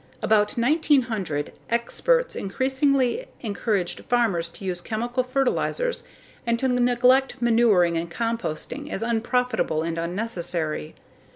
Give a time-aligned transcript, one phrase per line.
[0.23, 6.03] About 1900, "experts" increasingly encouraged farmers to use chemical fertilizers
[6.43, 10.95] and to neglect manuring and composting as unprofitable and unnecessary.